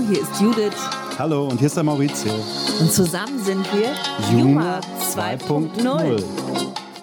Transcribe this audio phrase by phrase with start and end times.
[0.00, 0.76] Hallo, hier ist Judith.
[1.18, 2.32] Hallo, und hier ist der Maurizio.
[2.80, 3.92] Und zusammen sind wir
[4.32, 6.24] Juma 2.0.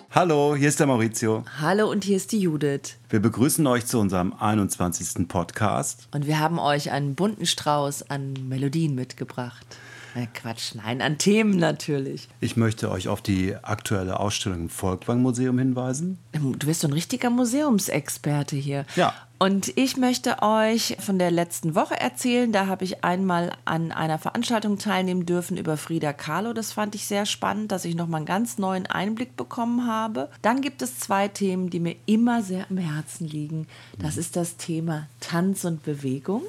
[0.09, 1.44] Hallo, hier ist der Maurizio.
[1.62, 2.96] Hallo, und hier ist die Judith.
[3.10, 5.28] Wir begrüßen euch zu unserem 21.
[5.28, 6.07] Podcast.
[6.11, 9.77] Und wir haben euch einen bunten Strauß an Melodien mitgebracht.
[10.16, 12.27] Äh, Quatsch, nein, an Themen natürlich.
[12.39, 16.18] Ich möchte euch auf die aktuelle Ausstellung im Volkwang Museum hinweisen.
[16.32, 18.86] Du bist so ein richtiger Museumsexperte hier.
[18.95, 19.14] Ja.
[19.39, 22.51] Und ich möchte euch von der letzten Woche erzählen.
[22.51, 26.54] Da habe ich einmal an einer Veranstaltung teilnehmen dürfen über Frida Kahlo.
[26.54, 30.29] Das fand ich sehr spannend, dass ich nochmal einen ganz neuen Einblick bekommen habe.
[30.42, 33.67] Dann gibt es zwei Themen, die mir immer sehr am Herzen liegen.
[34.00, 36.42] Das ist das Thema Tanz und Bewegung.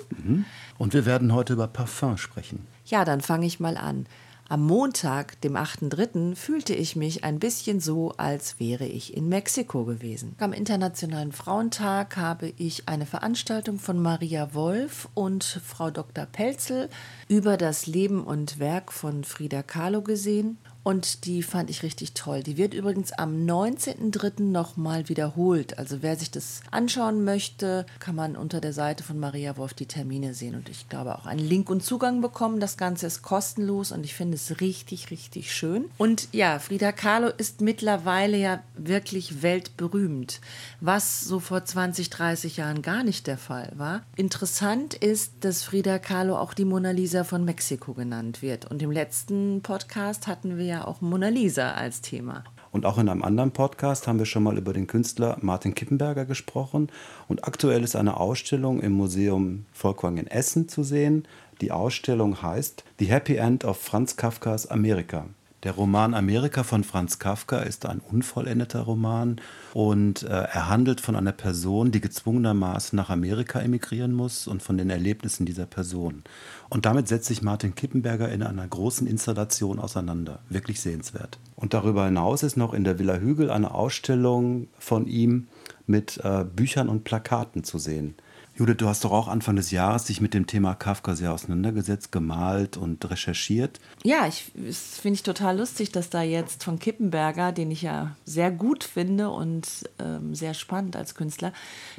[0.79, 2.67] Und wir werden heute über Parfum sprechen.
[2.87, 4.07] Ja, dann fange ich mal an.
[4.51, 9.85] Am Montag, dem 8.3., fühlte ich mich ein bisschen so, als wäre ich in Mexiko
[9.85, 10.37] gewesen.
[10.39, 16.25] Am Internationalen Frauentag habe ich eine Veranstaltung von Maria Wolf und Frau Dr.
[16.25, 16.89] Pelzel
[17.29, 20.57] über das Leben und Werk von Frida Kahlo gesehen.
[20.89, 22.43] Und die fand ich richtig toll.
[22.43, 24.41] Die wird übrigens am 19.03.
[24.41, 25.79] nochmal wiederholt.
[25.79, 29.85] Also wer sich das anschauen möchte, kann man unter der Seite von Maria Wolf die
[29.85, 30.55] Termine sehen.
[30.55, 32.59] Und ich glaube auch einen Link und Zugang bekommen.
[32.59, 35.91] Das Ganze ist kostenlos und ich finde es richtig, richtig schön.
[35.99, 40.41] Und ja, Frida Kahlo ist mittlerweile ja wirklich weltberühmt,
[40.81, 44.05] was so vor 20, 30 Jahren gar nicht der Fall war.
[44.17, 48.65] Interessant ist, dass Frida Kahlo auch die Mona Lisa von Mexiko genannt wird.
[48.65, 52.45] Und im letzten Podcast hatten wir ja auch Mona Lisa als Thema.
[52.71, 56.27] Und auch in einem anderen Podcast haben wir schon mal über den Künstler Martin Kippenberger
[56.27, 56.89] gesprochen.
[57.27, 61.27] Und aktuell ist eine Ausstellung im Museum Volkwang in Essen zu sehen.
[61.61, 65.27] Die Ausstellung heißt The Happy End of Franz Kafkas Amerika.
[65.65, 69.41] Der Roman Amerika von Franz Kafka ist ein unvollendeter Roman
[69.75, 74.79] und äh, er handelt von einer Person, die gezwungenermaßen nach Amerika emigrieren muss und von
[74.79, 76.23] den Erlebnissen dieser Person.
[76.69, 80.39] Und damit setzt sich Martin Kippenberger in einer großen Installation auseinander.
[80.49, 81.41] Wirklich sehenswert.
[81.57, 85.49] Und darüber hinaus ist noch in der Villa Hügel eine Ausstellung von ihm
[85.89, 88.15] mit äh, Büchern und Plakaten zu sehen.
[88.59, 92.11] Judith, du hast doch auch Anfang des Jahres dich mit dem Thema Kafka sehr auseinandergesetzt,
[92.11, 93.79] gemalt und recherchiert.
[94.03, 98.17] Ja, ich das finde ich total lustig, dass da jetzt von Kippenberger, den ich ja
[98.25, 101.53] sehr gut finde und ähm, sehr spannend als Künstler,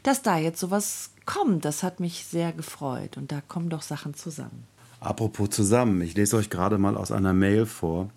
[0.03, 1.64] dass da jetzt sowas kommt.
[1.64, 4.66] Das hat mich sehr gefreut und da kommen doch Sachen zusammen.
[5.00, 8.09] Apropos zusammen, ich lese euch gerade mal aus einer Mail vor.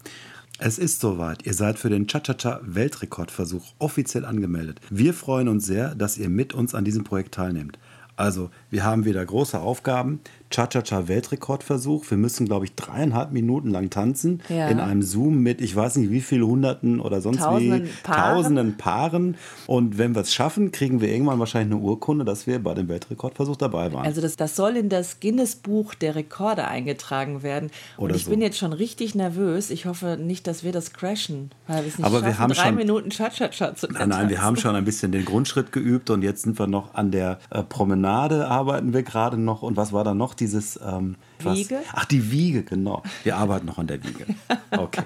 [0.59, 1.47] Es ist soweit.
[1.47, 4.81] Ihr seid für den Cha-Cha-Cha-Weltrekordversuch offiziell angemeldet.
[4.91, 7.79] Wir freuen uns sehr, dass ihr mit uns an diesem Projekt teilnehmt.
[8.17, 10.21] Also, wir haben wieder große Aufgaben.
[10.53, 12.05] Cha-Cha-Cha-Weltrekordversuch.
[12.11, 14.41] Wir müssen, glaube ich, dreieinhalb Minuten lang tanzen.
[14.49, 14.69] Ja.
[14.69, 18.35] In einem Zoom mit, ich weiß nicht, wie viel Hunderten oder sonst Tausenden wie Paaren.
[18.37, 19.37] Tausenden Paaren.
[19.67, 22.89] Und wenn wir es schaffen, kriegen wir irgendwann wahrscheinlich eine Urkunde, dass wir bei dem
[22.89, 24.05] Weltrekordversuch dabei waren.
[24.05, 27.71] Also das, das soll in das Guinness-Buch der Rekorde eingetragen werden.
[27.97, 28.31] Und Oder ich so.
[28.31, 29.71] bin jetzt schon richtig nervös.
[29.71, 32.53] Ich hoffe nicht, dass wir das crashen, weil wir es nicht Aber wir schaffen, haben
[32.53, 36.11] drei schon- Minuten Cha-Cha-Cha zu Nein, nein, wir haben schon ein bisschen den Grundschritt geübt
[36.11, 39.63] und jetzt sind wir noch an der äh, Promenade, arbeiten wir gerade noch.
[39.63, 40.35] Und was war da noch?
[40.43, 40.79] Dieses.
[40.85, 41.57] Ähm, was?
[41.57, 41.79] Wiege?
[41.93, 43.03] Ach, die Wiege, genau.
[43.25, 44.27] Wir arbeiten noch an der Wiege.
[44.75, 45.03] Okay.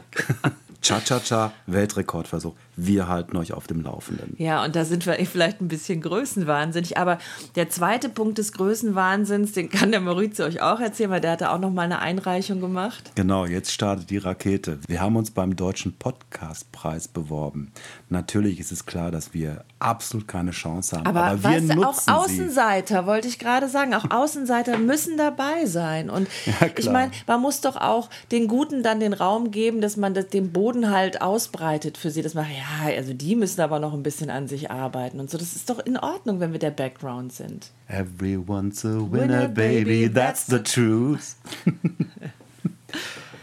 [0.86, 2.54] Cha-Cha-Cha, Weltrekordversuch.
[2.76, 4.36] Wir halten euch auf dem Laufenden.
[4.38, 6.96] Ja, und da sind wir vielleicht ein bisschen größenwahnsinnig.
[6.96, 7.18] Aber
[7.56, 11.40] der zweite Punkt des Größenwahnsinns, den kann der Maurizio euch auch erzählen, weil der hat
[11.40, 13.10] da auch noch mal eine Einreichung gemacht.
[13.16, 14.78] Genau, jetzt startet die Rakete.
[14.86, 17.72] Wir haben uns beim Deutschen Podcastpreis beworben.
[18.08, 21.06] Natürlich ist es klar, dass wir absolut keine Chance haben.
[21.06, 22.12] Aber, Aber, wir weißt du, auch nutzen sie.
[22.12, 26.08] Außenseiter, wollte ich gerade sagen, auch Außenseiter müssen dabei sein.
[26.10, 29.96] Und Ja, ich meine, man muss doch auch den Guten dann den Raum geben, dass
[29.96, 32.22] man das, den Boden halt ausbreitet für sie.
[32.22, 35.38] Dass man, ja, also die müssen aber noch ein bisschen an sich arbeiten und so.
[35.38, 37.70] Das ist doch in Ordnung, wenn wir der Background sind.
[37.88, 41.36] Everyone's a winner, Winner, baby, that's the truth.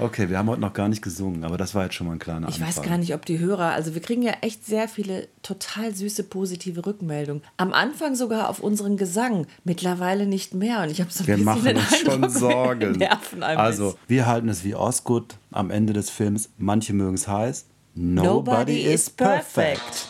[0.03, 2.19] okay, wir haben heute noch gar nicht gesungen, aber das war jetzt schon mal ein
[2.19, 2.67] kleiner Ich Anfang.
[2.67, 6.23] weiß gar nicht, ob die Hörer, also wir kriegen ja echt sehr viele total süße,
[6.25, 7.41] positive Rückmeldungen.
[7.57, 10.81] Am Anfang sogar auf unseren Gesang, mittlerweile nicht mehr.
[10.83, 12.91] Und ich habe so ein Wir bisschen machen den uns schon Eindruck, wir Sorgen.
[12.93, 13.99] nerven ein Also, bisschen.
[14.07, 16.49] wir halten es wie Osgood am Ende des Films.
[16.57, 17.65] Manche mögen es heiß.
[17.95, 19.79] Nobody, Nobody is is perfect.
[19.81, 20.07] perfect.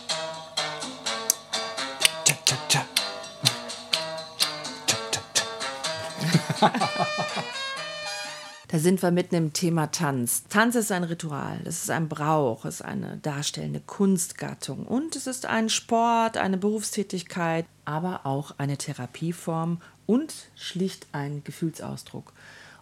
[8.73, 10.45] Da sind wir mitten im Thema Tanz.
[10.49, 15.27] Tanz ist ein Ritual, es ist ein Brauch, es ist eine darstellende Kunstgattung und es
[15.27, 22.33] ist ein Sport, eine Berufstätigkeit, aber auch eine Therapieform und schlicht ein Gefühlsausdruck.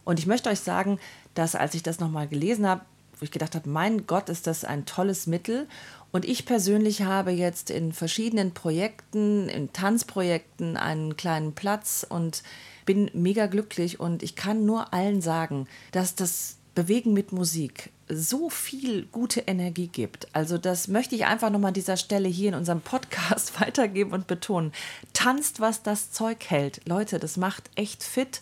[0.05, 0.97] Und ich möchte euch sagen,
[1.33, 2.85] dass als ich das nochmal gelesen habe,
[3.21, 5.67] wo ich gedacht habe, mein Gott, ist das ein tolles Mittel.
[6.11, 12.41] Und ich persönlich habe jetzt in verschiedenen Projekten, in Tanzprojekten einen kleinen Platz und
[12.85, 18.49] bin mega glücklich und ich kann nur allen sagen, dass das Bewegen mit Musik so
[18.49, 20.27] viel gute Energie gibt.
[20.33, 24.25] Also das möchte ich einfach nochmal an dieser Stelle hier in unserem Podcast weitergeben und
[24.25, 24.73] betonen.
[25.13, 26.81] Tanzt, was das Zeug hält.
[26.85, 28.41] Leute, das macht echt fit.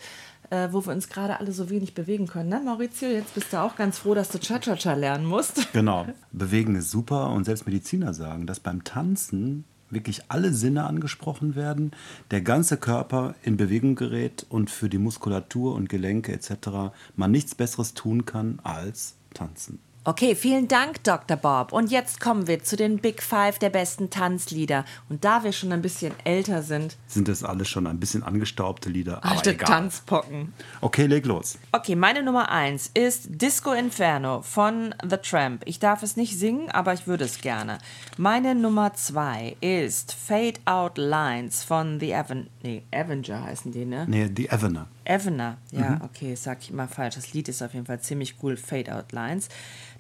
[0.51, 2.49] Äh, wo wir uns gerade alle so wenig bewegen können.
[2.49, 5.67] Ne, Maurizio, jetzt bist du auch ganz froh, dass du Cha-Cha-Cha lernen musst.
[5.73, 6.07] Genau.
[6.31, 11.91] Bewegen ist super und selbst Mediziner sagen, dass beim Tanzen wirklich alle Sinne angesprochen werden,
[12.31, 16.91] der ganze Körper in Bewegung gerät und für die Muskulatur und Gelenke etc.
[17.15, 19.79] man nichts Besseres tun kann als tanzen.
[20.09, 21.37] Okay, vielen Dank, Dr.
[21.37, 21.71] Bob.
[21.71, 24.83] Und jetzt kommen wir zu den Big Five der besten Tanzlieder.
[25.07, 28.89] Und da wir schon ein bisschen älter sind, sind das alles schon ein bisschen angestaubte
[28.89, 29.23] Lieder.
[29.23, 30.51] Alte Tanzpocken.
[30.81, 31.59] Okay, leg los.
[31.73, 35.61] Okay, meine Nummer eins ist Disco Inferno von The Tramp.
[35.65, 37.77] Ich darf es nicht singen, aber ich würde es gerne.
[38.17, 44.05] Meine Nummer zwei ist Fade Out Lines von The Aven nee, Avenger heißen die, ne?
[44.09, 44.87] Nee, The Avenger.
[45.05, 46.01] Avenger, ja, mhm.
[46.03, 47.15] okay, sag ich immer falsch.
[47.15, 49.49] Das Lied ist auf jeden Fall ziemlich cool, Fade Out Lines.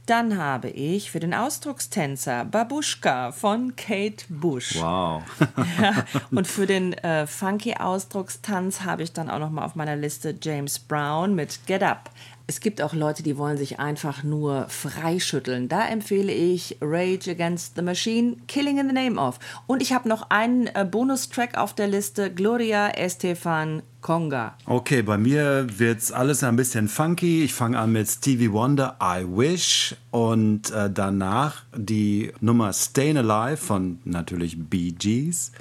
[0.09, 4.75] Dann habe ich für den Ausdruckstänzer Babuschka von Kate Bush.
[4.81, 5.21] Wow.
[5.79, 9.95] ja, und für den äh, funky Ausdruckstanz habe ich dann auch noch mal auf meiner
[9.95, 12.09] Liste James Brown mit Get Up.
[12.49, 15.67] Es gibt auch Leute, die wollen sich einfach nur freischütteln.
[15.69, 19.37] Da empfehle ich Rage Against the Machine, Killing in the Name of.
[19.67, 24.55] Und ich habe noch einen äh, Bonustrack auf der Liste, Gloria Estefan Conga.
[24.65, 27.43] Okay, bei mir wird es alles ein bisschen funky.
[27.43, 29.95] Ich fange an mit Stevie Wonder, I Wish.
[30.09, 35.51] Und äh, danach die Nummer Stayin' Alive von natürlich Bee Gees.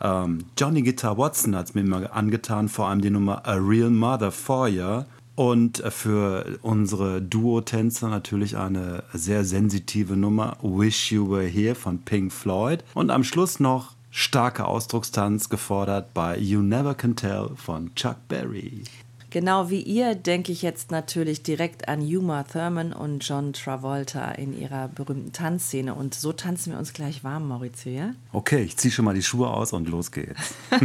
[0.00, 3.90] Ähm, Johnny Guitar Watson hat es mir immer angetan, vor allem die Nummer A Real
[3.90, 5.02] Mother for You.
[5.38, 12.32] Und für unsere Duo-Tänzer natürlich eine sehr sensitive Nummer, Wish You Were Here von Pink
[12.32, 12.82] Floyd.
[12.92, 18.82] Und am Schluss noch starker Ausdruckstanz gefordert bei You Never Can Tell von Chuck Berry.
[19.30, 24.58] Genau wie ihr denke ich jetzt natürlich direkt an Uma Thurman und John Travolta in
[24.58, 25.94] ihrer berühmten Tanzszene.
[25.94, 28.14] Und so tanzen wir uns gleich warm, Maurizio, ja?
[28.32, 30.54] Okay, ich ziehe schon mal die Schuhe aus und los geht's.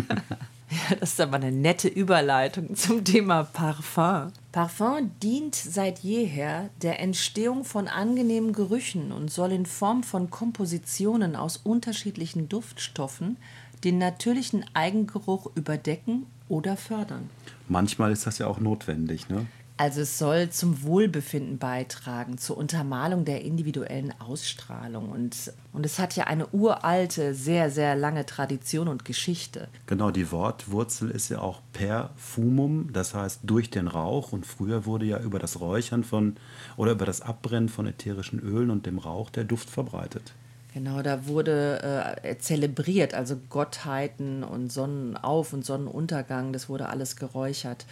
[0.73, 4.31] Ja, das ist aber eine nette Überleitung zum Thema Parfum.
[4.53, 11.35] Parfum dient seit jeher der Entstehung von angenehmen Gerüchen und soll in Form von Kompositionen
[11.35, 13.37] aus unterschiedlichen Duftstoffen
[13.83, 17.31] den natürlichen Eigengeruch überdecken oder fördern.
[17.67, 19.47] Manchmal ist das ja auch notwendig, ne?
[19.75, 25.09] Also es soll zum Wohlbefinden beitragen, zur Untermalung der individuellen Ausstrahlung.
[25.09, 29.67] Und, und es hat ja eine uralte, sehr, sehr lange Tradition und Geschichte.
[29.87, 34.31] Genau, die Wortwurzel ist ja auch perfumum, das heißt durch den Rauch.
[34.31, 36.35] Und früher wurde ja über das Räuchern von
[36.77, 40.33] oder über das Abbrennen von ätherischen Ölen und dem Rauch der Duft verbreitet.
[40.73, 47.85] Genau, da wurde äh, zelebriert, also Gottheiten und Sonnenauf- und Sonnenuntergang, das wurde alles geräuchert.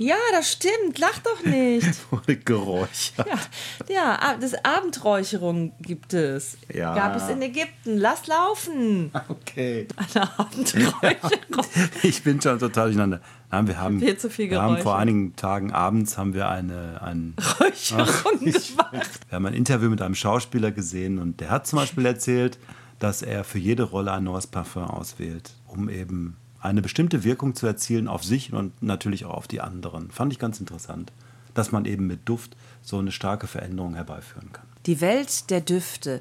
[0.00, 0.98] Ja, das stimmt.
[0.98, 1.86] Lach doch nicht.
[2.46, 3.26] Geräucher.
[3.26, 3.38] Ja,
[3.86, 6.56] ja, das Abendräucherung gibt es.
[6.72, 6.94] Ja.
[6.94, 7.98] Gab es in Ägypten.
[7.98, 9.10] Lass laufen.
[9.28, 9.86] Okay.
[9.96, 11.66] Eine Abendräucherung.
[12.02, 13.20] ich bin schon total durcheinander.
[13.50, 17.02] Nein, wir haben, Viel zu viel wir haben vor einigen Tagen abends haben wir eine
[17.02, 19.20] ein, Räucherung gemacht.
[19.28, 22.58] Wir haben ein Interview mit einem Schauspieler gesehen und der hat zum Beispiel erzählt,
[23.00, 27.66] dass er für jede Rolle ein neues Parfum auswählt, um eben eine bestimmte Wirkung zu
[27.66, 30.10] erzielen auf sich und natürlich auch auf die anderen.
[30.10, 31.12] Fand ich ganz interessant,
[31.54, 34.66] dass man eben mit Duft so eine starke Veränderung herbeiführen kann.
[34.86, 36.20] Die Welt der Düfte,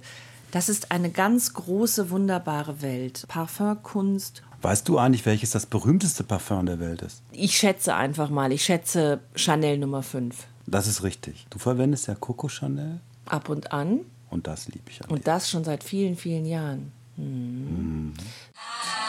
[0.51, 3.25] das ist eine ganz große, wunderbare Welt.
[3.27, 4.41] Parfumkunst.
[4.61, 7.21] Weißt du eigentlich, welches das berühmteste Parfum der Welt ist?
[7.31, 10.35] Ich schätze einfach mal, ich schätze Chanel Nummer 5.
[10.65, 11.47] Das ist richtig.
[11.49, 12.99] Du verwendest ja Coco Chanel?
[13.25, 14.01] Ab und an.
[14.29, 16.91] Und das liebe ich an Und das schon seit vielen, vielen Jahren.
[17.15, 18.13] Hm.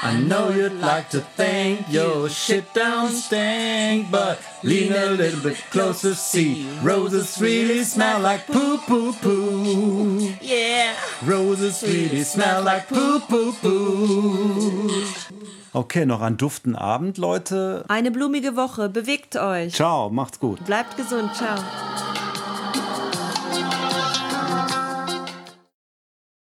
[0.03, 5.59] I know you'd like to think your shit don't stink, but lean a little bit
[5.71, 10.33] closer, see roses really smell like poo poo poo.
[10.41, 10.95] Yeah.
[11.23, 14.91] Roses really smell like poo poo poo.
[15.73, 17.85] Okay, noch einen duften Abend, Leute.
[17.89, 18.89] Eine blumige Woche.
[18.89, 19.75] Bewegt euch.
[19.75, 20.65] Ciao, macht's gut.
[20.65, 21.35] Bleibt gesund.
[21.37, 21.57] Ciao.